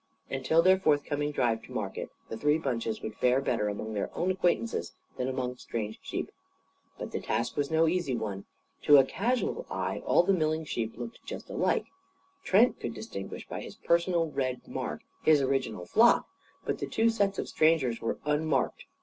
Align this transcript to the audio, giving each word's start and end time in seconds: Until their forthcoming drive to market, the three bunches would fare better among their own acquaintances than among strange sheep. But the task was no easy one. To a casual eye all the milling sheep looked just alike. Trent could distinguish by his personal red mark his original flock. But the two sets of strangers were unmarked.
Until 0.31 0.63
their 0.63 0.79
forthcoming 0.79 1.31
drive 1.31 1.61
to 1.61 1.71
market, 1.71 2.09
the 2.27 2.35
three 2.35 2.57
bunches 2.57 3.03
would 3.03 3.13
fare 3.13 3.39
better 3.39 3.67
among 3.67 3.93
their 3.93 4.09
own 4.17 4.31
acquaintances 4.31 4.93
than 5.15 5.27
among 5.27 5.57
strange 5.57 5.99
sheep. 6.01 6.31
But 6.97 7.11
the 7.11 7.21
task 7.21 7.55
was 7.55 7.69
no 7.69 7.87
easy 7.87 8.15
one. 8.15 8.45
To 8.85 8.97
a 8.97 9.03
casual 9.05 9.67
eye 9.69 10.01
all 10.03 10.23
the 10.23 10.33
milling 10.33 10.65
sheep 10.65 10.97
looked 10.97 11.23
just 11.23 11.51
alike. 11.51 11.85
Trent 12.43 12.79
could 12.79 12.95
distinguish 12.95 13.47
by 13.47 13.61
his 13.61 13.75
personal 13.75 14.31
red 14.31 14.67
mark 14.67 15.01
his 15.21 15.39
original 15.39 15.85
flock. 15.85 16.25
But 16.65 16.79
the 16.79 16.87
two 16.89 17.11
sets 17.11 17.37
of 17.37 17.47
strangers 17.47 18.01
were 18.01 18.17
unmarked. 18.25 18.85